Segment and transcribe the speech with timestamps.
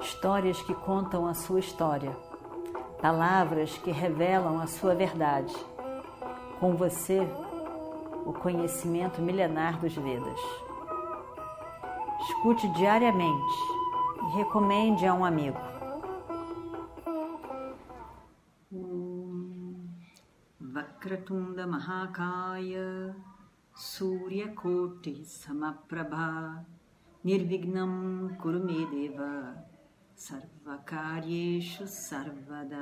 [0.00, 2.16] histórias que contam a sua história,
[3.00, 5.54] palavras que revelam a sua verdade.
[6.60, 7.20] Com você,
[8.24, 10.40] o conhecimento milenar dos Vedas.
[12.20, 13.58] Escute diariamente
[14.22, 15.58] e recomende a um amigo.
[20.58, 23.14] Vakratunda Mahakaya
[23.74, 26.66] Suryakoti Samaprabha
[27.22, 29.75] Nirvignam Kurumedeva
[30.16, 32.78] Sarvakaryeshu Sarvada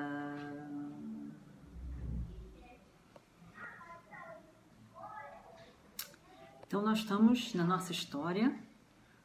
[6.65, 8.57] Então nós estamos na nossa história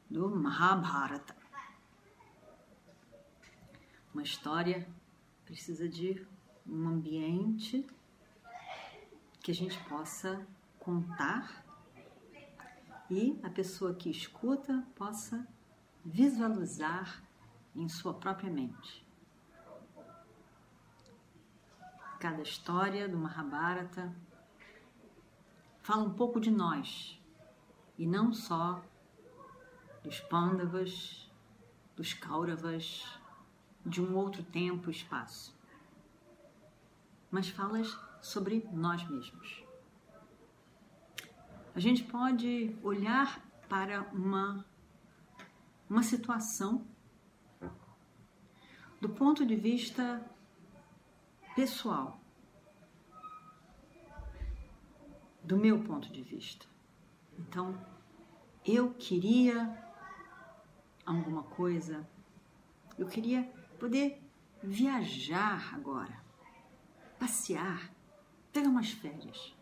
[0.09, 1.35] do Mahabharata.
[4.12, 4.88] Uma história
[5.46, 6.26] precisa de
[6.68, 7.85] um ambiente
[9.40, 10.46] que a gente possa
[10.80, 11.63] contar
[13.10, 15.48] e a pessoa que escuta possa
[16.04, 17.29] visualizar
[17.76, 19.05] em sua própria mente.
[22.20, 24.13] Cada história do Mahabharata
[25.82, 27.20] fala um pouco de nós
[27.98, 28.84] e não só
[30.04, 31.32] dos Pandavas,
[31.96, 33.05] dos Kauravas,
[33.86, 35.58] de um outro tempo e espaço,
[37.32, 37.82] mas fala
[38.21, 39.63] sobre nós mesmos.
[41.76, 44.65] A gente pode olhar para uma,
[45.90, 46.86] uma situação
[49.00, 50.24] do ponto de vista
[51.55, 52.20] pessoal,
[55.44, 56.66] do meu ponto de vista.
[57.38, 57.80] Então,
[58.66, 59.77] eu queria
[61.05, 62.08] alguma coisa,
[62.98, 63.44] eu queria
[63.80, 64.22] poder
[64.62, 66.22] viajar agora,
[67.18, 67.90] passear,
[68.52, 69.58] pegar umas férias.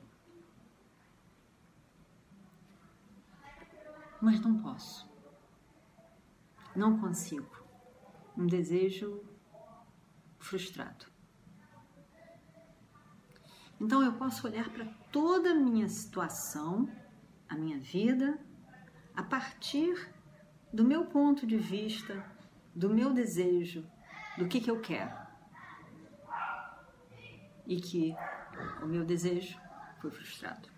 [4.22, 5.08] mas não posso.
[6.76, 7.67] Não consigo.
[8.38, 9.24] Um desejo
[10.40, 11.06] frustrado.
[13.81, 16.90] Então eu posso olhar para toda a minha situação,
[17.50, 18.40] a minha vida,
[19.16, 20.14] a partir
[20.72, 22.24] do meu ponto de vista,
[22.74, 23.86] do meu desejo,
[24.38, 25.16] do que, que eu quero.
[27.66, 28.16] E que
[28.81, 29.59] o meu desejo
[30.00, 30.78] foi frustrado.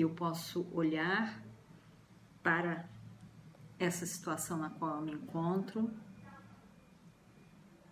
[0.00, 1.42] eu posso olhar
[2.40, 2.88] para
[3.78, 5.90] essa situação na qual eu me encontro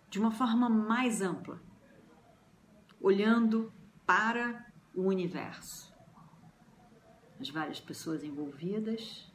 [0.09, 1.61] de uma forma mais ampla,
[2.99, 3.71] olhando
[4.05, 5.93] para o universo,
[7.39, 9.31] as várias pessoas envolvidas,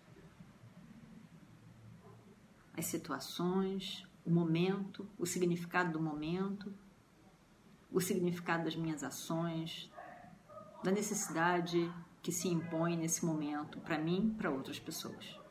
[2.77, 6.75] as situações, o momento, o significado do momento,
[7.91, 9.91] o significado das minhas ações,
[10.83, 11.93] da necessidade
[12.23, 15.42] que se impõe nesse momento para mim, para outras pessoas.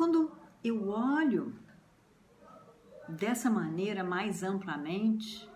[0.00, 0.32] Quando
[0.64, 1.54] eu olho
[3.06, 5.46] dessa maneira mais amplamente,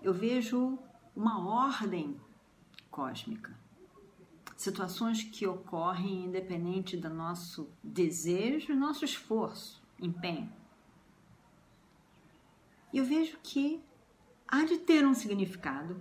[0.00, 0.78] eu vejo
[1.16, 2.16] uma ordem
[2.92, 3.58] cósmica.
[4.56, 10.52] Situações que ocorrem independente do nosso desejo nosso esforço, empenho.
[12.92, 13.82] E eu vejo que
[14.46, 16.00] há de ter um significado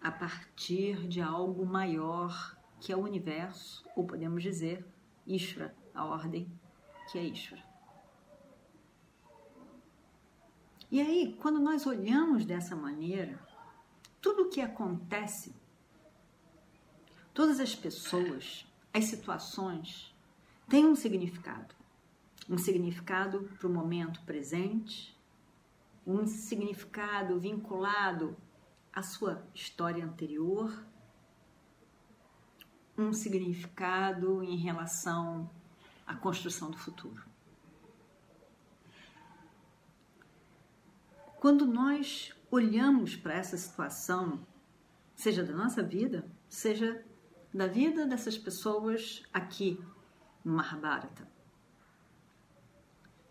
[0.00, 4.82] a partir de algo maior que é o universo, ou podemos dizer
[5.26, 6.50] Ishvara, a ordem
[7.10, 7.62] que é Ishvara.
[10.90, 13.40] E aí, quando nós olhamos dessa maneira,
[14.20, 15.54] tudo o que acontece,
[17.32, 20.14] todas as pessoas, as situações,
[20.68, 21.74] têm um significado.
[22.48, 25.16] Um significado para o momento presente,
[26.06, 28.36] um significado vinculado
[28.92, 30.84] a sua história anterior,
[33.02, 35.50] um significado em relação
[36.06, 37.22] à construção do futuro.
[41.40, 44.46] Quando nós olhamos para essa situação,
[45.16, 47.04] seja da nossa vida, seja
[47.52, 49.78] da vida dessas pessoas aqui
[50.44, 51.28] no Mahabharata,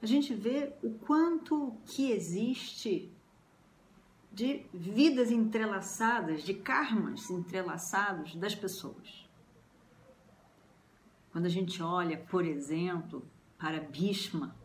[0.01, 3.12] a gente vê o quanto que existe
[4.31, 9.21] de vidas entrelaçadas, de karmas entrelaçados das pessoas.
[11.31, 13.25] Quando a gente olha, por exemplo,
[13.57, 14.56] para Bhishma,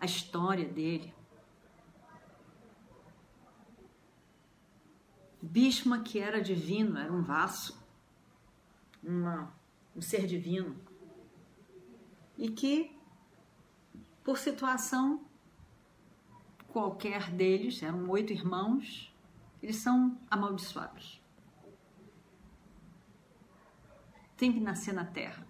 [0.00, 1.14] a história dele.
[5.40, 7.78] Bhishma, que era divino, era um vaso,
[9.02, 9.52] uma,
[9.94, 10.76] um ser divino,
[12.36, 12.98] e que,
[14.24, 15.24] por situação
[16.68, 19.14] qualquer deles, eram oito irmãos,
[19.62, 21.22] eles são amaldiçoados.
[24.36, 25.46] Tem que nascer na Terra.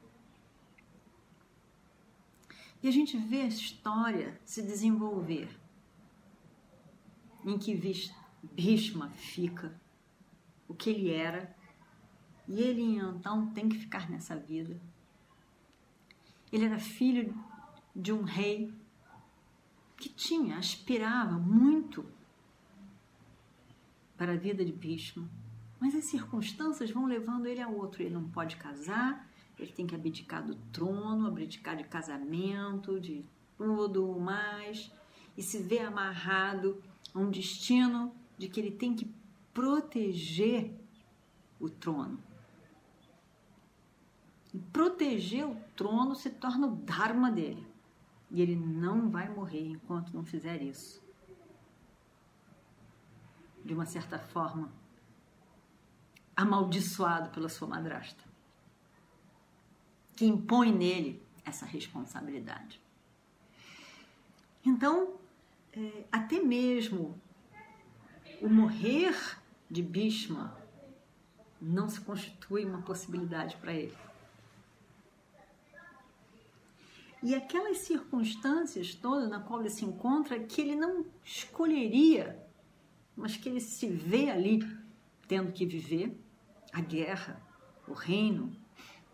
[2.83, 5.49] E a gente vê a história se desenvolver,
[7.45, 7.75] em que
[8.43, 9.81] Bhishma fica
[10.69, 11.55] o que ele era,
[12.47, 14.81] e ele então tem que ficar nessa vida.
[16.53, 17.35] Ele era filho
[17.95, 18.73] de um rei
[19.97, 22.07] que tinha, aspirava muito
[24.17, 25.29] para a vida de Bhishma,
[25.81, 28.03] mas as circunstâncias vão levando ele a outro.
[28.03, 29.29] Ele não pode casar,
[29.59, 33.25] ele tem que abdicar do trono, abdicar de casamento, de
[33.57, 34.91] tudo mais,
[35.37, 36.83] e se vê amarrado
[37.15, 39.11] a um destino de que ele tem que
[39.53, 40.71] proteger
[41.59, 42.19] o trono.
[44.53, 47.67] E proteger o trono se torna o dharma dele.
[48.31, 51.03] E ele não vai morrer enquanto não fizer isso.
[53.65, 54.71] De uma certa forma,
[56.37, 58.23] amaldiçoado pela sua madrasta,
[60.15, 62.81] que impõe nele essa responsabilidade.
[64.65, 65.15] Então,
[65.73, 67.19] é, até mesmo
[68.43, 69.15] o morrer
[69.71, 70.57] de Bhishma
[71.61, 73.97] não se constitui uma possibilidade para ele.
[77.23, 82.41] E aquelas circunstâncias todas na qual ele se encontra, que ele não escolheria,
[83.17, 84.61] mas que ele se vê ali
[85.27, 86.17] tendo que viver
[86.77, 87.41] a guerra,
[87.89, 88.55] o reino,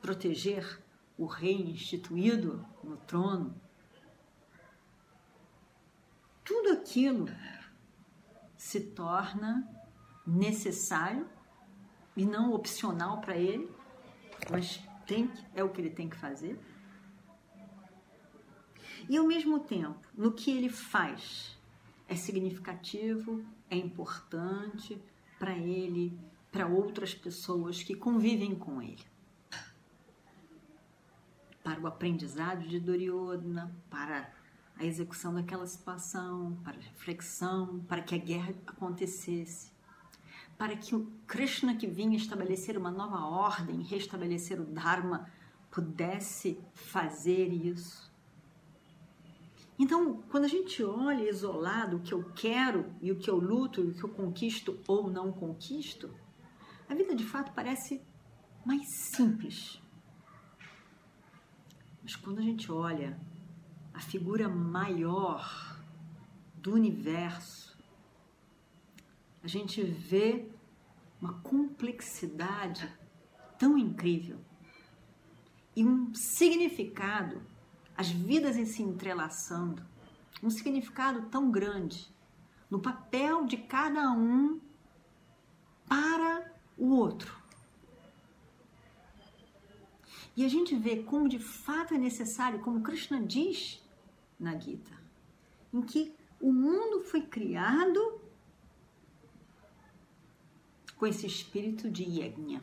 [0.01, 0.83] proteger
[1.17, 3.55] o rei instituído no trono.
[6.45, 7.27] Tudo aquilo
[8.57, 9.65] se torna
[10.27, 11.29] necessário
[12.17, 13.71] e não opcional para ele,
[14.51, 16.59] mas tem é o que ele tem que fazer.
[19.09, 21.57] E ao mesmo tempo, no que ele faz,
[22.09, 25.01] é significativo, é importante
[25.39, 26.19] para ele,
[26.53, 29.05] para outras pessoas que convivem com ele.
[31.65, 34.31] Para o aprendizado de Duryodhana, para
[34.77, 39.73] a execução daquela situação, para a reflexão, para que a guerra acontecesse,
[40.59, 45.31] para que o Krishna que vinha estabelecer uma nova ordem, restabelecer o Dharma,
[45.71, 48.13] pudesse fazer isso.
[49.79, 53.81] Então, quando a gente olha isolado o que eu quero e o que eu luto
[53.81, 56.15] e o que eu conquisto ou não conquisto,
[56.89, 58.03] a vida de fato parece
[58.65, 59.81] mais simples.
[62.03, 63.19] Mas quando a gente olha
[63.95, 65.81] a figura maior
[66.57, 67.77] do universo,
[69.43, 70.49] a gente vê
[71.21, 72.91] uma complexidade
[73.59, 74.41] tão incrível
[75.75, 77.43] e um significado,
[77.97, 79.83] as vidas se entrelaçando,
[80.43, 82.13] um significado tão grande
[82.71, 84.61] no papel de cada um
[85.87, 87.43] para o outro.
[90.37, 93.83] E a gente vê como de fato é necessário, como Krishna diz
[94.39, 94.93] na Gita,
[95.73, 98.21] em que o mundo foi criado
[100.97, 102.61] com esse espírito de yajna.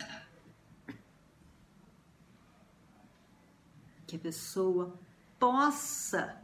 [4.07, 4.99] Que a pessoa
[5.37, 6.41] possa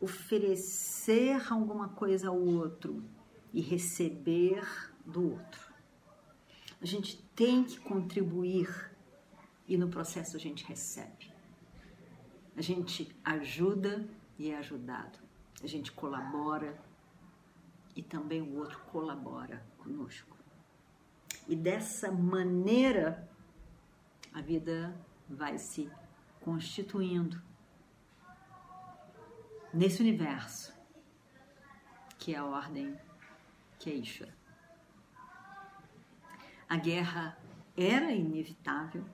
[0.00, 3.02] oferecer alguma coisa ao outro
[3.52, 4.66] e receber
[5.04, 5.65] do outro.
[6.86, 8.92] A gente tem que contribuir
[9.66, 11.34] e no processo a gente recebe.
[12.56, 15.18] A gente ajuda e é ajudado.
[15.64, 16.80] A gente colabora
[17.96, 20.36] e também o outro colabora conosco.
[21.48, 23.28] E dessa maneira
[24.32, 24.96] a vida
[25.28, 25.90] vai se
[26.40, 27.42] constituindo
[29.74, 30.72] nesse universo
[32.16, 32.96] que é a ordem
[33.76, 34.45] que é Ishvara.
[36.68, 37.38] A guerra
[37.76, 39.04] era inevitável,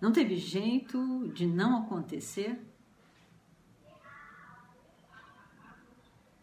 [0.00, 2.58] não teve jeito de não acontecer.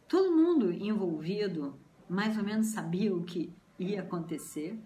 [0.08, 1.76] Todo mundo envolvido
[2.08, 4.80] mais ou menos sabia o que ia acontecer,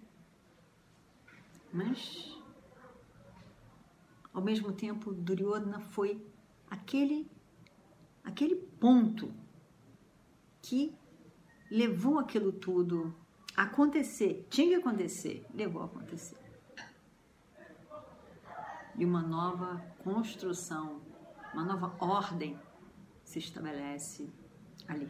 [1.72, 2.36] mas
[4.32, 6.24] ao mesmo tempo Duryodhana foi
[6.70, 7.30] aquele
[8.24, 9.32] aquele ponto
[10.62, 10.94] que
[11.70, 13.14] levou aquilo tudo
[13.56, 16.42] acontecer, tinha que acontecer, levou a acontecer
[18.96, 21.00] e uma nova construção,
[21.52, 22.58] uma nova ordem
[23.24, 24.30] se estabelece
[24.86, 25.08] ali.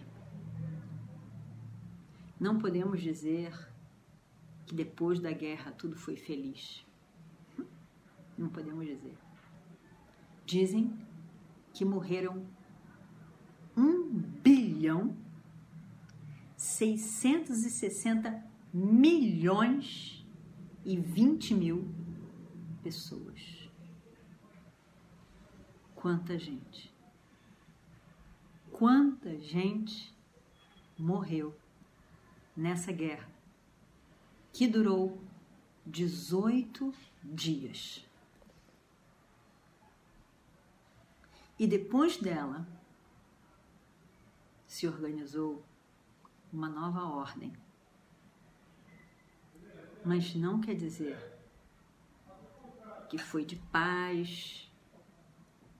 [2.38, 3.52] Não podemos dizer
[4.66, 6.84] que depois da guerra tudo foi feliz.
[8.36, 9.16] Não podemos dizer.
[10.44, 10.96] Dizem
[11.72, 12.44] que morreram
[13.76, 14.08] um
[14.42, 15.16] bilhão
[16.82, 20.26] 660 milhões
[20.84, 21.88] e 20 mil
[22.82, 23.70] pessoas.
[25.94, 26.92] Quanta gente!
[28.72, 30.12] Quanta gente
[30.98, 31.56] morreu
[32.56, 33.30] nessa guerra
[34.52, 35.22] que durou
[35.86, 38.04] 18 dias.
[41.56, 42.66] E depois dela
[44.66, 45.64] se organizou
[46.52, 47.52] uma nova ordem.
[50.04, 51.16] Mas não quer dizer
[53.08, 54.70] que foi de paz,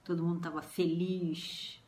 [0.03, 1.81] todo mundo estava feliz.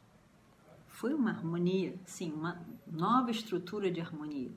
[0.88, 4.52] Foi uma harmonia, sim, uma nova estrutura de harmonia.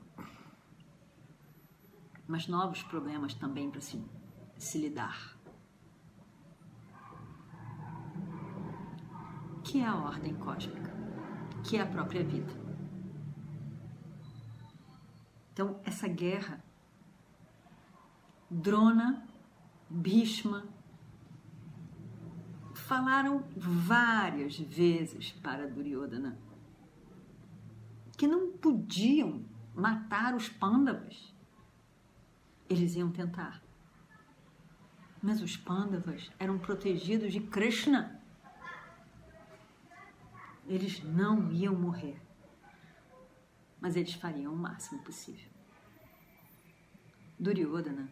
[2.26, 4.02] Mas novos problemas também para se,
[4.56, 5.36] se lidar.
[9.64, 10.94] Que é a ordem cósmica,
[11.64, 12.67] que é a própria vida.
[15.58, 16.62] Então, essa guerra,
[18.48, 19.26] Drona,
[19.90, 20.68] Bhishma,
[22.72, 26.38] falaram várias vezes para Duryodhana
[28.16, 31.34] que não podiam matar os Pandavas.
[32.70, 33.60] Eles iam tentar.
[35.20, 38.22] Mas os Pandavas eram protegidos de Krishna.
[40.68, 42.27] Eles não iam morrer.
[43.80, 45.48] Mas eles fariam o máximo possível.
[47.38, 48.10] Duryodhana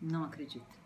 [0.00, 0.76] não acredita.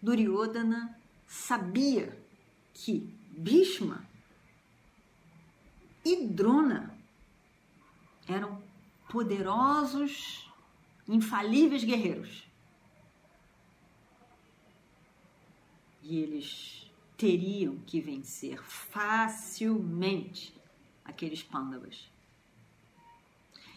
[0.00, 2.18] Duryodhana sabia
[2.72, 4.06] que Bhishma
[6.04, 6.96] e Drona
[8.28, 8.62] eram
[9.08, 10.50] poderosos,
[11.06, 12.46] infalíveis guerreiros.
[16.02, 20.55] E eles teriam que vencer facilmente
[21.06, 22.10] aqueles pândavas.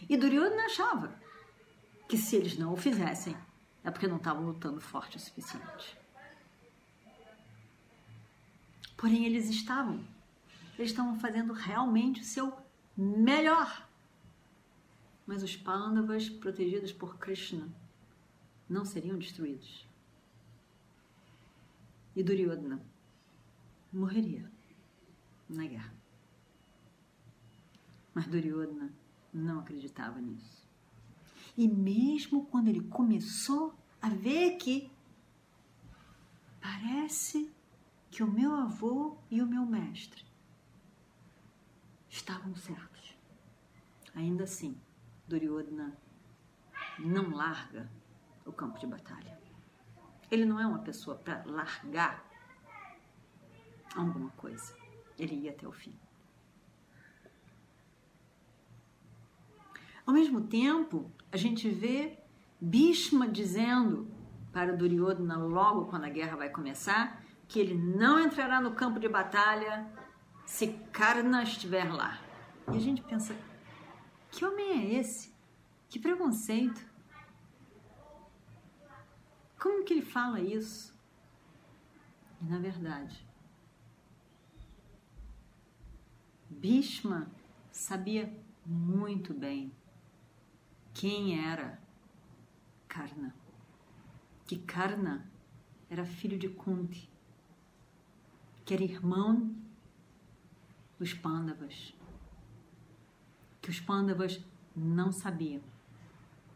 [0.08, 1.14] E Duryodhana achava
[2.08, 3.36] que se eles não o fizessem,
[3.84, 5.98] é porque não estavam lutando forte o suficiente.
[8.96, 10.04] Porém, eles estavam.
[10.78, 12.52] Eles estavam fazendo realmente o seu
[12.96, 13.88] melhor.
[15.26, 17.68] Mas os Pandavas, protegidos por Krishna,
[18.68, 19.86] não seriam destruídos.
[22.14, 22.84] E Duryodhana
[23.92, 24.50] morreria
[25.48, 25.99] na guerra.
[28.14, 28.92] Mas Duryodhana
[29.32, 30.68] não acreditava nisso.
[31.56, 34.90] E mesmo quando ele começou a ver que
[36.60, 37.52] parece
[38.10, 40.24] que o meu avô e o meu mestre
[42.08, 43.16] estavam certos.
[44.14, 44.76] Ainda assim,
[45.28, 45.96] Duryodhana
[46.98, 47.90] não larga
[48.44, 49.38] o campo de batalha.
[50.30, 52.24] Ele não é uma pessoa para largar
[53.96, 54.76] alguma coisa.
[55.18, 55.94] Ele ia até o fim.
[60.10, 62.18] Ao mesmo tempo, a gente vê
[62.60, 64.10] Bhishma dizendo
[64.50, 69.08] para Duryodhana logo quando a guerra vai começar que ele não entrará no campo de
[69.08, 69.88] batalha
[70.44, 72.20] se Karna estiver lá.
[72.72, 73.36] E a gente pensa,
[74.32, 75.32] que homem é esse?
[75.88, 76.84] Que preconceito?
[79.60, 80.92] Como que ele fala isso?
[82.42, 83.24] E na verdade,
[86.50, 87.30] Bhishma
[87.70, 88.28] sabia
[88.66, 89.72] muito bem
[91.00, 91.80] quem era
[92.86, 93.34] Karna.
[94.46, 95.26] Que Karna
[95.88, 97.08] era filho de Kunti
[98.66, 99.56] que era irmão
[100.98, 101.96] dos Pândavas,
[103.62, 104.44] que os Pândavas
[104.76, 105.62] não sabiam,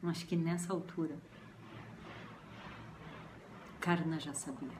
[0.02, 1.18] mas que nessa altura
[3.80, 4.78] Karna já sabia.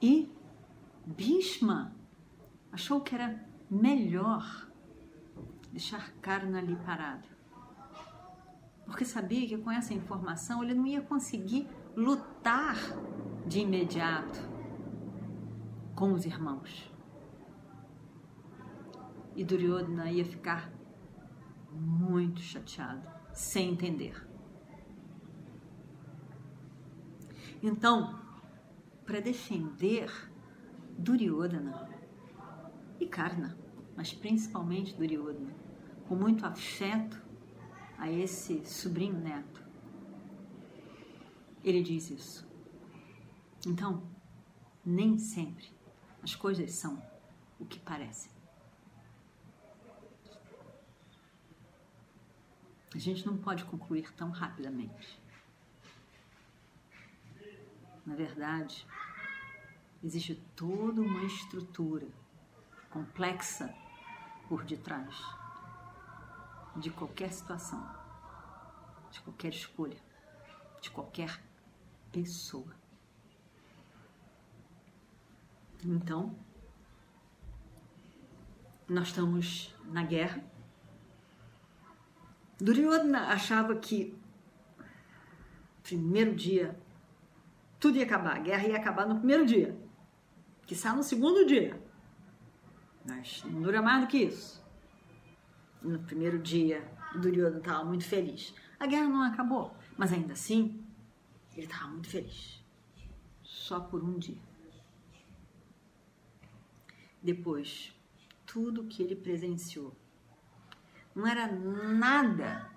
[0.00, 0.32] E
[1.04, 1.92] Bhishma
[2.70, 4.70] achou que era melhor
[5.72, 7.33] deixar Karna ali parado.
[8.84, 12.76] Porque sabia que com essa informação ele não ia conseguir lutar
[13.46, 14.38] de imediato
[15.94, 16.92] com os irmãos.
[19.36, 20.72] E Duryodhana ia ficar
[21.72, 24.14] muito chateado, sem entender.
[27.62, 28.20] Então,
[29.04, 30.10] para defender
[30.98, 31.88] Duryodhana
[33.00, 33.56] e Karna,
[33.96, 35.54] mas principalmente Duryodhana,
[36.06, 37.23] com muito afeto
[37.98, 39.62] a esse sobrinho neto,
[41.62, 42.46] ele diz isso.
[43.66, 44.02] Então,
[44.84, 45.72] nem sempre
[46.22, 47.02] as coisas são
[47.58, 48.30] o que parecem.
[52.94, 55.20] A gente não pode concluir tão rapidamente.
[58.06, 58.86] Na verdade,
[60.02, 62.06] existe toda uma estrutura
[62.90, 63.74] complexa
[64.48, 65.43] por detrás
[66.76, 68.04] de qualquer situação
[69.14, 69.96] de qualquer escolha,
[70.80, 71.40] de qualquer
[72.10, 72.74] pessoa.
[75.84, 76.34] Então,
[78.88, 80.42] nós estamos na guerra.
[82.58, 84.18] Duryodhana achava que
[85.84, 86.76] primeiro dia
[87.78, 89.78] tudo ia acabar, a guerra ia acabar no primeiro dia,
[90.66, 91.80] que está no segundo dia.
[93.06, 94.63] Mas não dura mais do que isso.
[95.84, 96.82] No primeiro dia,
[97.14, 98.54] Duryodhana estava muito feliz.
[98.80, 100.82] A guerra não acabou, mas ainda assim,
[101.52, 102.64] ele estava muito feliz.
[103.42, 104.38] Só por um dia.
[107.22, 107.94] Depois,
[108.46, 109.94] tudo que ele presenciou
[111.14, 112.70] não era nada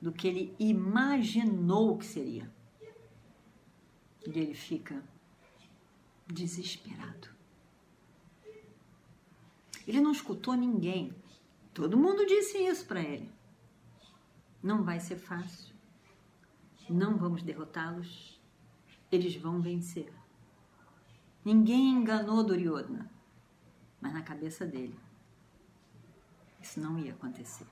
[0.00, 2.50] do que ele imaginou que seria.
[4.26, 5.02] E ele fica
[6.26, 7.28] desesperado.
[9.86, 11.14] Ele não escutou ninguém.
[11.76, 13.30] Todo mundo disse isso para ele.
[14.62, 15.76] Não vai ser fácil.
[16.88, 18.40] Não vamos derrotá-los.
[19.12, 20.10] Eles vão vencer.
[21.44, 23.14] Ninguém enganou Duryodhana
[24.00, 24.98] mas na cabeça dele
[26.62, 27.66] isso não ia acontecer.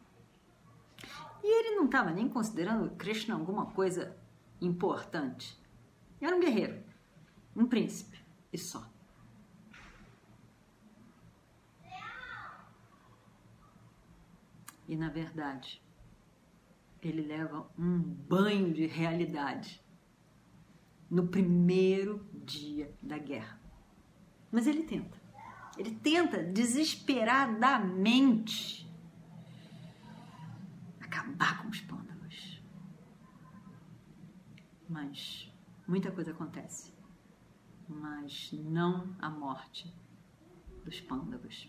[1.43, 4.17] E ele não estava nem considerando Krishna alguma coisa
[4.61, 5.59] importante.
[6.21, 6.83] Era um guerreiro,
[7.57, 8.19] um príncipe
[8.53, 8.94] e só.
[14.87, 15.83] E na verdade,
[17.01, 19.83] ele leva um banho de realidade
[21.11, 23.61] no primeiro dia da guerra.
[24.51, 25.23] Mas ele tenta.
[25.77, 28.89] Ele tenta desesperadamente
[31.01, 32.63] acabar com os pândavas.
[34.89, 35.53] Mas
[35.87, 36.95] muita coisa acontece.
[37.89, 39.93] Mas não a morte
[40.85, 41.69] dos pândavas.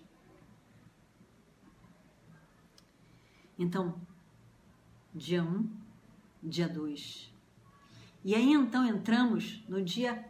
[3.58, 4.00] Então,
[5.14, 5.70] dia 1, um,
[6.44, 7.34] dia 2.
[8.24, 10.28] E aí então entramos no dia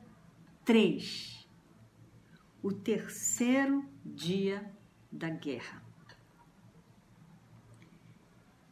[0.63, 1.47] 3
[2.61, 4.71] o terceiro dia
[5.11, 5.81] da guerra.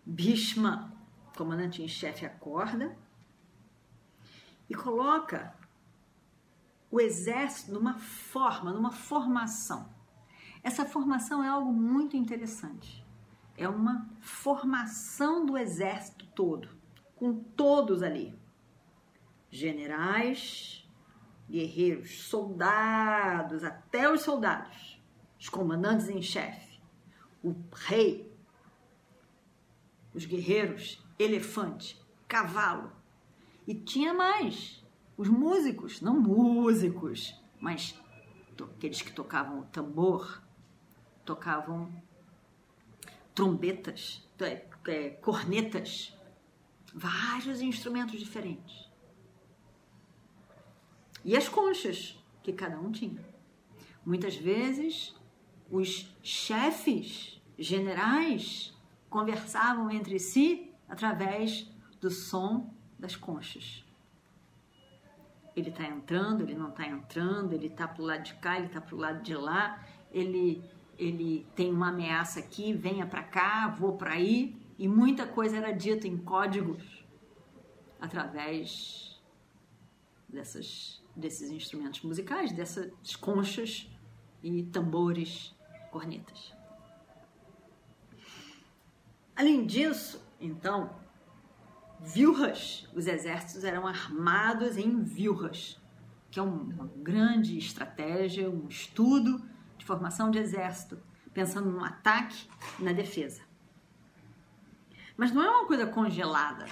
[0.05, 0.93] Bhishma,
[1.37, 2.97] comandante em chefe, acorda
[4.69, 5.55] e coloca
[6.91, 9.89] o exército numa forma, numa formação.
[10.61, 13.02] Essa formação é algo muito interessante.
[13.55, 16.69] É uma formação do exército todo,
[17.15, 18.35] com todos ali.
[19.49, 20.87] Generais,
[21.49, 24.99] guerreiros, soldados, até os soldados,
[25.39, 26.81] os comandantes em chefe,
[27.43, 28.33] o rei,
[30.13, 32.91] os guerreiros, elefante, cavalo.
[33.67, 34.83] E tinha mais,
[35.15, 37.99] os músicos, não músicos, mas
[38.61, 40.41] aqueles que tocavam o tambor,
[41.23, 41.91] tocavam
[43.33, 46.15] trombetas, é, é, cornetas,
[46.93, 48.89] vários instrumentos diferentes.
[51.23, 53.23] E as conchas que cada um tinha.
[54.05, 55.15] Muitas vezes,
[55.71, 58.73] os chefes generais
[59.09, 61.67] conversavam entre si através
[62.01, 63.83] do som das conchas.
[65.55, 68.67] Ele está entrando, ele não está entrando, ele está para o lado de cá, ele
[68.67, 70.63] está para o lado de lá, ele,
[71.03, 74.55] ele tem uma ameaça aqui, venha para cá, vou para aí.
[74.77, 77.05] E muita coisa era dita em códigos
[77.99, 79.21] através
[80.27, 83.89] dessas desses instrumentos musicais, dessas conchas
[84.41, 85.55] e tambores,
[85.91, 86.53] cornetas.
[89.35, 90.95] Além disso, então,
[91.99, 95.79] vilras, os exércitos eram armados em vilras,
[96.29, 99.43] que é uma grande estratégia, um estudo
[99.83, 100.97] de formação de exército,
[101.33, 102.47] pensando no ataque
[102.79, 103.41] e na defesa.
[105.17, 106.65] Mas não é uma coisa congelada,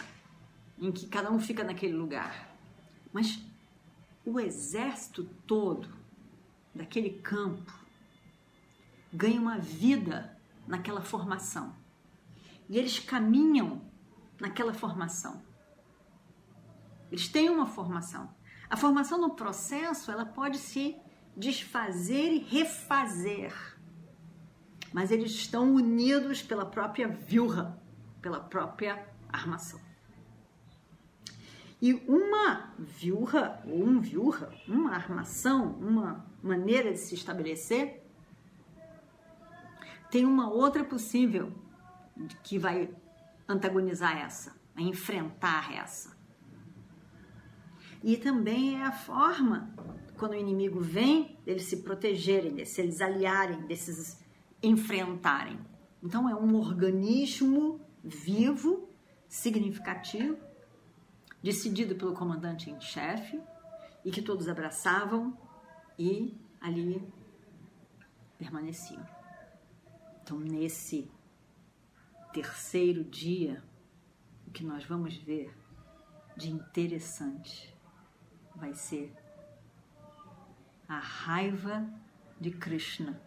[0.80, 2.56] em que cada um fica naquele lugar,
[3.12, 3.46] mas
[4.26, 5.90] o exército todo
[6.74, 7.74] daquele campo
[9.12, 11.76] ganha uma vida naquela formação.
[12.70, 13.82] E eles caminham
[14.40, 15.44] naquela formação.
[17.12, 18.34] Eles têm uma formação.
[18.70, 20.96] A formação no processo, ela pode se
[21.36, 23.54] desfazer e refazer.
[24.94, 27.80] Mas eles estão unidos pela própria vilra,
[28.22, 29.80] pela própria armação.
[31.82, 38.04] E uma viurra, ou um viurra, uma armação, uma maneira de se estabelecer,
[40.12, 41.52] tem uma outra possível
[42.44, 42.94] que vai
[43.48, 46.16] antagonizar essa, a enfrentar essa.
[48.04, 49.74] E também é a forma,
[50.22, 54.24] quando o inimigo vem, deles se protegerem, se eles aliarem, desses
[54.62, 55.60] enfrentarem.
[56.04, 58.88] Então é um organismo vivo
[59.28, 60.38] significativo,
[61.42, 63.42] decidido pelo comandante em chefe
[64.06, 65.36] e que todos abraçavam
[65.98, 67.04] e ali
[68.38, 69.04] permaneciam.
[70.22, 71.10] Então, nesse
[72.32, 73.64] terceiro dia,
[74.46, 75.52] o que nós vamos ver
[76.38, 77.76] de interessante
[78.56, 79.12] vai ser
[80.92, 81.90] a raiva
[82.38, 83.22] de Krishna.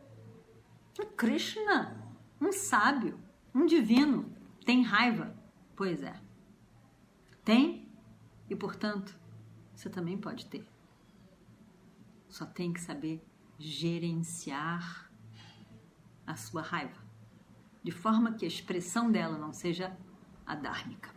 [1.16, 1.96] Krishna,
[2.38, 3.18] um sábio,
[3.54, 4.30] um divino,
[4.66, 5.34] tem raiva?
[5.74, 6.14] Pois é.
[7.42, 7.88] Tem
[8.50, 9.18] e, portanto,
[9.74, 10.68] você também pode ter.
[12.28, 13.24] Só tem que saber
[13.58, 15.10] gerenciar
[16.26, 17.00] a sua raiva,
[17.82, 19.96] de forma que a expressão dela não seja
[20.44, 21.08] adármica.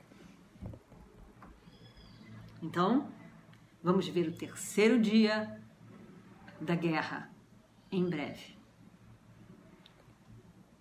[2.62, 3.12] Então,
[3.84, 5.62] vamos ver o terceiro dia
[6.61, 7.29] da guerra
[7.93, 8.57] em breve.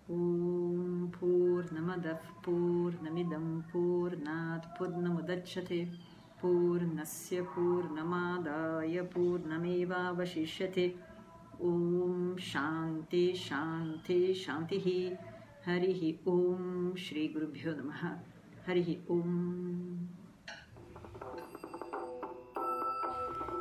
[0.08, 5.86] Om Purnamadav Purnamidam Purnat Purnamudachyate
[6.42, 10.86] पूर्णस्य पूर्णमादाय पूर्णमेवावशिष्यते
[11.64, 14.86] ॐ शान्ति शान्ति शान्तिः
[15.66, 18.02] हरिः ॐ श्रीगुरुभ्यो नमः
[18.66, 19.20] हरिः ॐ